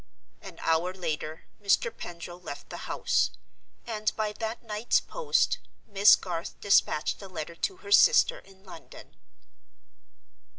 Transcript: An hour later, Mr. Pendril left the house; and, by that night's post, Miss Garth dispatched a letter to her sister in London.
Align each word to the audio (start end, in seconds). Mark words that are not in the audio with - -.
An 0.41 0.57
hour 0.63 0.95
later, 0.95 1.45
Mr. 1.61 1.95
Pendril 1.95 2.39
left 2.39 2.71
the 2.71 2.89
house; 2.89 3.29
and, 3.85 4.11
by 4.15 4.33
that 4.33 4.63
night's 4.63 4.99
post, 4.99 5.59
Miss 5.85 6.15
Garth 6.15 6.59
dispatched 6.59 7.21
a 7.21 7.27
letter 7.27 7.53
to 7.57 7.77
her 7.85 7.91
sister 7.91 8.39
in 8.39 8.63
London. 8.63 9.15